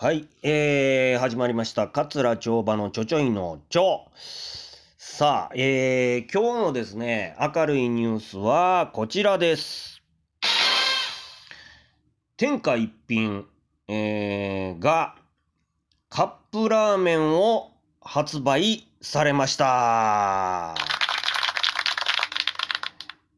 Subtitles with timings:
[0.00, 1.88] はい、えー、始まりました。
[1.88, 4.06] 桂町場のちょちょいのちょ。
[4.96, 10.00] さあ、えー、今日のですね、明るいニュースはこちらです。
[12.36, 13.44] 天下一品、
[13.88, 15.16] えー、が、
[16.08, 20.76] カップラーメンを発売されました。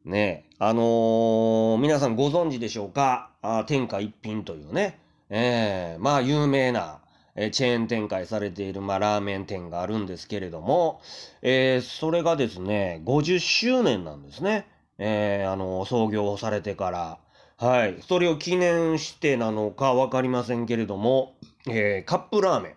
[0.05, 3.31] ねえ、あのー皆さんご存知でしょうか？
[3.41, 4.99] あ天下一品というね、
[5.31, 7.01] えーまあ有名な、
[7.35, 11.01] えーチェーン展開されている、まあ、ラーメン店があるんですけれども、
[11.41, 14.67] えーそれがですね、50周年なんですね。
[14.99, 17.17] えーあの創業されてから。
[17.57, 18.01] はい。
[18.07, 21.35] それを記念してなのかわかりませんけれども、
[21.67, 22.75] えーカップラーメ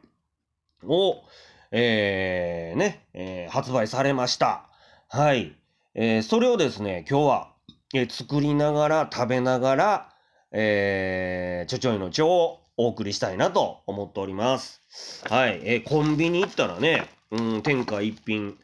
[0.84, 1.22] ンを、
[1.72, 4.68] えーね、えー発売されました。
[5.08, 5.56] はい。
[5.94, 7.52] えーそれをですね、今日は、
[7.94, 10.13] えー作りながら、食べながら、
[10.56, 14.80] えーちょちょいのちょをお送りしたいなと思っております。
[15.28, 15.60] はい。
[15.64, 18.56] えーコンビニ行ったらね、うん、天下一品、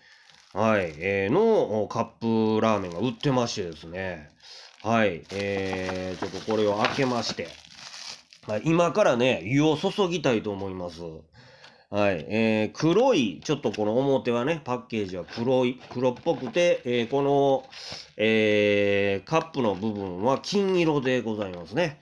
[0.55, 4.31] はい、えーのカップラーメンが売ってましてですね、
[4.83, 7.49] はい、えー、ちょっとこれを開けまして、
[8.47, 11.01] はい、今からね、湯を注ぎたいと思います。
[11.93, 17.69] はい、えー、黒い、ちょっとこの表はね、パッケージは黒い、黒っぽくて、えーこの、
[18.17, 22.01] えーカップの部分は金色でございますね。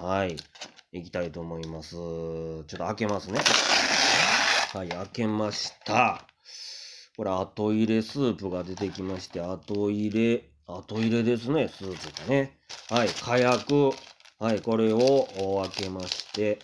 [0.00, 0.36] はい、
[0.90, 1.96] いきたいと思います。
[1.96, 3.40] ちょっと開けますね。
[4.72, 6.22] はい、開けました。
[7.18, 12.56] これ、後入れスープが出てきまして、後入れ、後入れですね、スープがね。
[12.88, 13.90] はい、火薬。
[14.38, 16.58] はい、これを開けまして、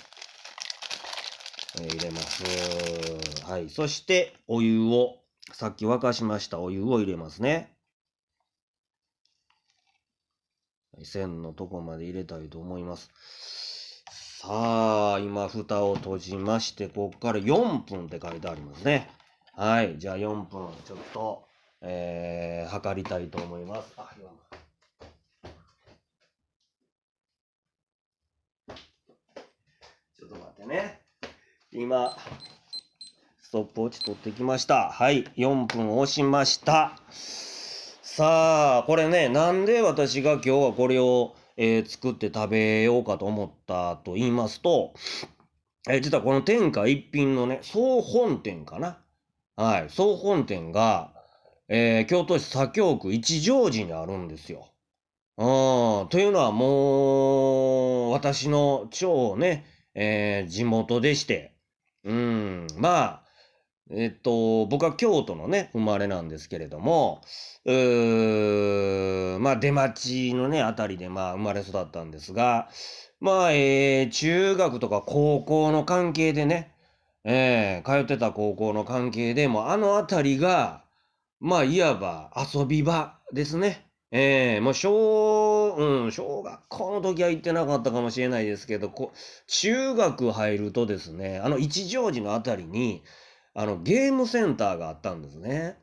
[1.80, 2.44] え入れます。
[3.44, 5.18] はい、そして、お湯を、
[5.52, 7.74] さっき沸かしましたお湯を入れますね。
[11.04, 13.10] 線のとこまで入れたいと思います。
[14.40, 19.10] さあ、今、蓋を閉じまして、ここから4分って書いてありますね。
[19.54, 21.46] はい、じゃあ4分、ちょっと、
[21.80, 23.92] えー、測りたいと思います。
[23.96, 24.42] あ、言わない
[30.18, 31.01] ちょっと待ってね。
[31.74, 32.14] 今、
[33.40, 34.90] ストップウォッチ取ってきました。
[34.90, 36.98] はい、4分押しました。
[37.10, 44.92] さあ、これね、なんで私が今日はこれを、えー作って食べようかと思ったと言いますと、
[45.88, 48.98] えー実はこの天下一品のね、総本店かな。
[49.56, 51.14] はい、総本店が、
[51.68, 54.68] えー京都市左京区一条寺にあるんですよ。
[55.38, 61.51] うん、というのはもう、私の超ね、えー地元でして、
[62.04, 63.22] うん、まあ、
[63.90, 67.22] えっと、僕は京都のね、生まれなんですけれども、
[67.64, 72.68] うーまあ、出町のね、あたりで、まあ、生まれ育ったんですが、
[73.20, 76.74] まあ、えー中学とか高校の関係でね、
[77.24, 80.84] えー通ってた高校の関係でも、あのあたりが、
[81.40, 83.86] まあ、いわば遊び場ですね。
[84.12, 84.90] ええもう小、
[85.76, 89.12] うん、小学校の時は行ってなかったかもしれないですけど、こ
[89.46, 93.02] 中学入るとですね、あの一条寺のあたりに、
[93.54, 95.76] あのゲームセンターがあったんですね。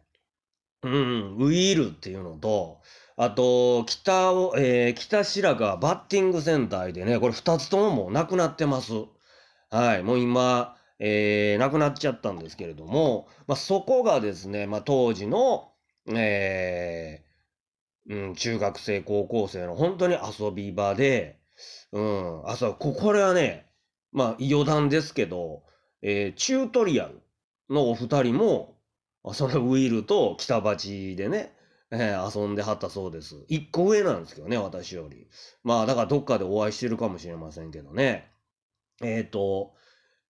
[0.84, 2.82] うん、ウィールっていうのと、
[3.18, 8.94] あと、北を、えー北白川バッティングセンターでね、これ二つとももうなくなってます。
[9.70, 15.72] はい、もう今、えーなくなっちゃったんですけれども、まあ、そこがですね、まあ、当時の、
[16.08, 17.29] えー
[18.10, 21.40] うん、中学生、高校生の本当に遊び場で、
[21.92, 23.68] うん、あ、そ、こ、これはね、
[24.12, 25.64] まあ余談ですけど、
[26.02, 27.22] えーチュートリアル
[27.70, 28.78] のお二人も、
[29.34, 31.54] そのウィルと北町でね、
[31.92, 33.46] えー遊んではったそうです。
[33.48, 35.28] 一個上なんですけどね、私より。
[35.64, 38.32] まあ、だからどっかでお会いしてるかもしれませんけどね。
[39.04, 39.74] えっ、と、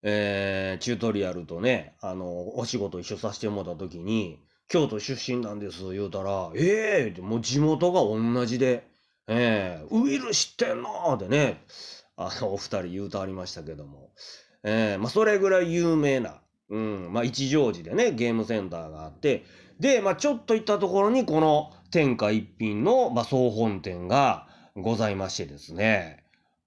[0.02, 8.88] えーチュートリアルとね、あの、お仕事一緒させてもらった時に、京都出身なんです、言うたら、ええって、もう地元が同じで、
[9.26, 11.64] ええウィル知ってんのってね、
[12.16, 14.12] あの、お二人言うとありましたけども、
[14.62, 19.44] ええまあ、それぐらい有名な、うん、まあ、一乗寺でね、ゲームセンターがあって、
[19.80, 24.46] で、まあ、ちょっと行ったところに、この天下一品の、まあ、総本店が
[24.76, 26.22] ございましてですね、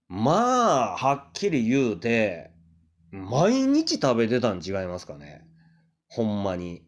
[0.09, 2.51] まあ、はっきり言うて、
[3.11, 5.47] 毎日食べてたん違いますかね。
[6.09, 6.83] ほんまに。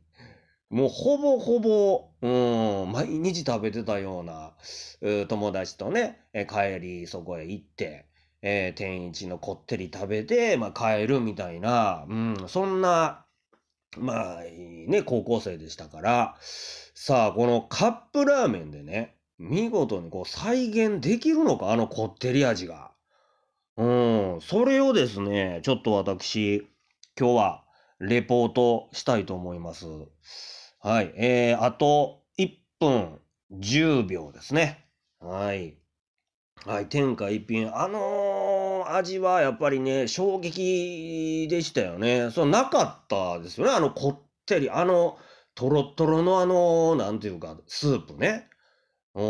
[0.69, 4.53] もうほぼほぼ、うん、毎日食べてたような、
[5.01, 8.05] う友達とね、え帰りそこへ行って、
[8.41, 13.25] えー天一のこってり食べて、まあ、帰るみたいな、うん、そんな、
[13.97, 22.91] まあ、ね、高校生でしたから、さあ、このカップラーメンでね、見事にこう再現できるのか、あのこってり味が。
[23.77, 26.67] うん、それをですね、ちょっと私、
[27.19, 27.63] 今日は
[27.99, 29.85] レポートしたいと思います。
[30.85, 31.11] はい。
[31.15, 32.47] えー、あと1
[32.79, 33.19] 分
[33.51, 34.85] 10秒ですね。
[35.19, 35.79] はい。
[36.63, 37.75] はい、天下一品。
[37.75, 42.29] あのー、味はやっぱりね、衝撃でしたよね。
[42.29, 43.73] そう、なかったですよね。
[43.73, 45.17] あの、こってり、あの、
[45.55, 48.47] とろとろのあの、なんていうか、スープね。
[49.15, 49.23] う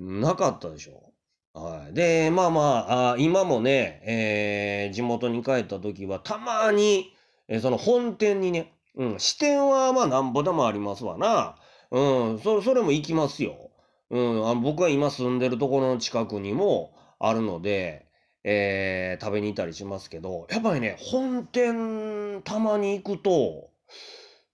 [0.00, 0.20] ん。
[0.20, 1.12] なかったでしょ。
[1.52, 1.94] はい。
[1.94, 7.12] で、まあまあ、あ今もね、えー、地元に帰った時は、たまに、
[7.48, 11.56] えー、その本店にね、うん、支店はまあなんぼでもありますわな。
[11.90, 13.70] うん、そそれも行きますよ。
[14.10, 18.06] うん、あの僕が今住んでるところの近くにもあるので、
[18.44, 23.70] えー、食べに行ったりしますけど、やっぱりね、本店たまに行くと、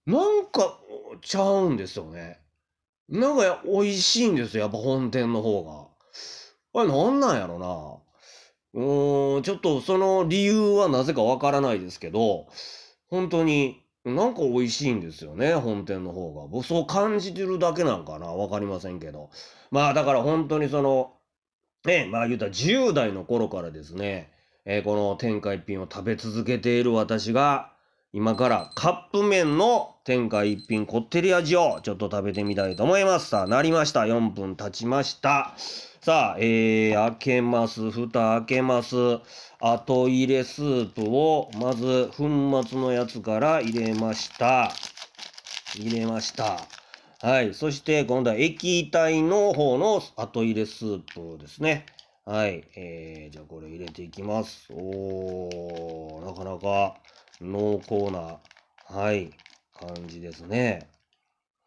[0.05, 0.79] なんか
[1.21, 2.39] ちゃうんですよね。
[3.09, 5.63] なんか美味しいんですよ、やっぱ本店の方
[6.73, 6.81] が。
[6.81, 8.03] あれなんなんやろな。
[8.73, 12.47] うーん、ちょっとその理由はなぜかわからないですけど、
[13.09, 16.47] 本当になんか美味しいんですよね、本店の方が。
[16.47, 19.29] 僕そう感じてるだけなんかな、わかりませんけど。
[19.71, 21.13] まあだから本当にその、
[21.85, 24.29] ね、まあ言うたら10代の頃からですね、
[24.65, 27.72] えー、この天下一品を食べ続けている私が、
[28.15, 33.29] 今からカップ麺の天下一品こってり味をちょっと食べてみたいと思います。
[33.29, 34.01] さあ、なりました。
[34.01, 35.55] 4分経ちました。
[35.99, 37.89] さあ、えー、開けます。
[37.89, 38.95] 蓋開けます。
[39.59, 44.71] 後入れスープを、まず、粉末のやつから入れました。
[45.75, 46.59] 入れました。
[47.19, 47.55] はい。
[47.55, 51.87] そして、今度は液体の方の後入れスープですね。
[52.25, 52.63] はい。
[52.75, 54.67] えー、じゃあこれ入れていきます。
[54.71, 56.95] おー、なかなか
[57.41, 58.39] 濃厚な、
[58.85, 59.31] はい、
[59.73, 60.89] 感じですね。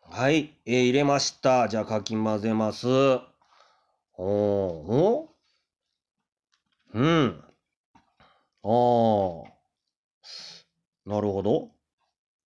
[0.00, 0.54] はい。
[0.64, 1.68] えー、入れました。
[1.68, 2.86] じゃあかき混ぜます。
[4.16, 5.28] おお
[6.94, 7.44] うん。
[8.62, 9.44] あー。
[11.04, 11.70] なるほど。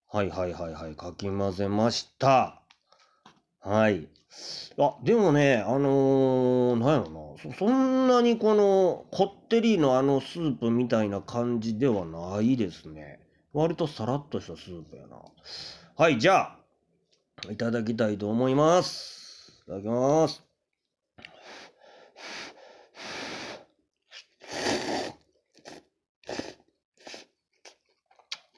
[0.08, 0.96] はいはいはいはい。
[0.96, 2.59] かき混ぜました。
[3.60, 4.08] はい。
[4.78, 7.52] あ、でもね、あのー、なんやろなそ。
[7.58, 13.20] そんなにこの、こってりのあのスープみたいな感じではないですね。
[13.52, 15.16] 割とさらっとしたスープやな。
[15.96, 16.56] はい、じゃ
[17.48, 19.62] あ、いただきたいと思います。
[19.64, 20.42] いただきます。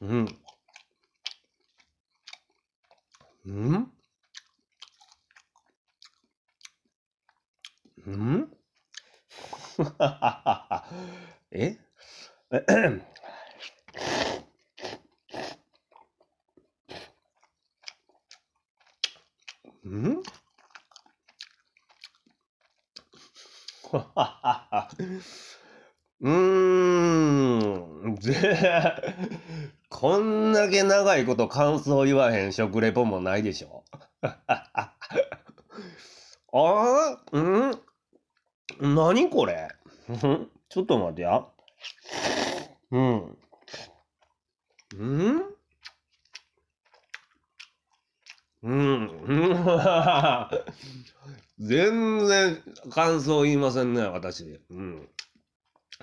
[0.01, 0.29] うん。
[3.47, 3.93] うん？
[8.11, 8.49] ん？
[11.53, 11.77] え？
[19.85, 20.23] うん？
[26.21, 28.17] うーん。
[28.17, 28.35] ぜ、
[29.89, 33.85] こんだけ長いこと感想言わへん食レポもないでしょ。
[34.23, 34.33] あ
[36.53, 37.82] あ、うん？
[38.83, 39.69] 何これ？
[40.69, 41.47] ちょっと待ってや。
[42.91, 43.39] うん。
[44.97, 45.43] うん？
[48.63, 49.11] うん。
[51.61, 54.61] 全然感想言いませんね、私。
[54.71, 55.09] うん。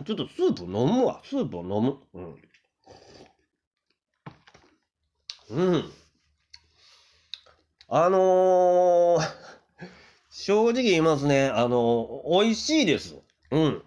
[0.06, 1.22] ちょっとスープ飲むわ。
[1.26, 1.98] スープを飲む。
[2.14, 2.42] うん。
[5.74, 5.92] うん。
[7.90, 9.49] あのー、
[10.42, 11.50] 正直言いますね。
[11.50, 13.18] あの、美味しいです。
[13.52, 13.82] うん。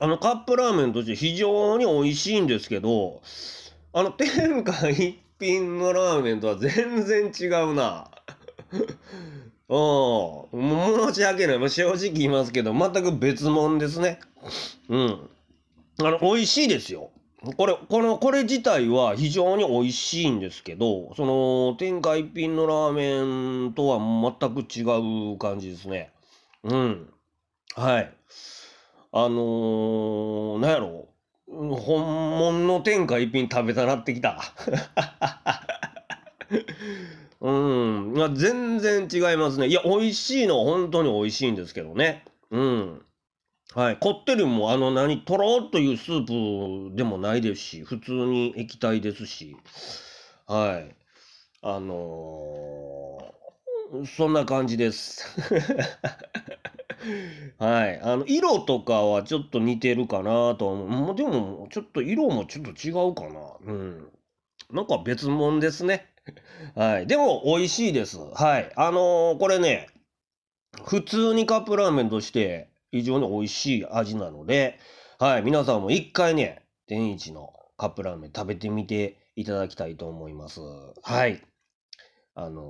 [0.00, 3.20] あの、カップラーメンとして非常に美味しいんですけど、
[3.92, 8.10] あの、天下一品のラーメンとは全然違うな。
[9.68, 11.12] うん。
[11.12, 11.70] 申し訳ない。
[11.70, 14.18] 正直言いますけど、全く別物ですね。
[14.88, 15.28] うん。
[15.98, 17.10] あの、美味しいですよ。
[17.56, 24.82] これ、この、これ自体は非常に美味しいんですけど、その、天下一品のラーメンとは全く違
[25.34, 26.12] う感じですね。
[26.62, 27.08] うん。
[27.74, 28.12] はい。
[29.14, 31.08] あのー、なんやろ
[31.48, 34.40] 本物の天下一品食べたなってきた。
[37.40, 38.14] うん。
[38.16, 39.66] いや、全然違いますね。
[39.66, 42.24] いや、美味しいのは本当に美味しいんですけどね。
[42.50, 43.02] うん。
[43.74, 43.96] はい。
[43.96, 49.56] こってりも、あの、何、とろっというスープでもないですし、普通に液体ですし、
[50.46, 50.94] はい。
[51.62, 55.24] あのー、そんな感じです。
[57.58, 58.00] はい。
[58.00, 61.16] あの、色とかはちょっと似てるかなと思う。
[61.16, 63.56] でも、ちょっと色もちょっと違うかな。
[63.64, 64.08] うん。
[64.70, 66.06] なんか別物ですね。
[66.74, 67.06] はい。
[67.06, 68.18] でも、美味しいです。
[68.18, 68.70] はい。
[68.76, 69.88] あのー、これね、
[70.84, 74.78] 普通にカップラーメンとして非常に美味しい味なので、
[75.18, 80.60] はい、皆さんも一回ね、天一のカップラーメン食べてみていただきたいと思います。
[81.02, 81.42] はい。
[82.34, 82.62] あのー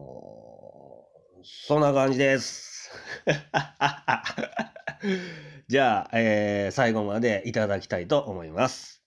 [1.44, 2.92] そんな感じです。
[5.66, 9.02] じゃあ、えー最後までいただきたいと思います。